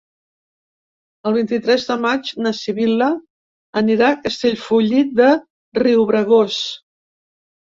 [1.31, 3.09] El vint-i-tres de maig na Sibil·la
[3.83, 5.29] anirà a Castellfollit de
[5.83, 6.61] Riubregós.